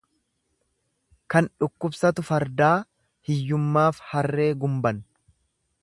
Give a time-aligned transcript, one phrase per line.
[1.33, 2.73] Kan dhukkubsatu fardaa
[3.29, 5.05] hiyyummaaf harree gumban.